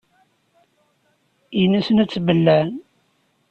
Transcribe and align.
In-asen 1.61 2.01
ad 2.03 2.09
tt-bellɛen. 2.09 2.71